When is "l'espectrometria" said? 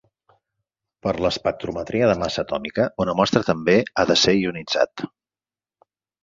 1.25-2.07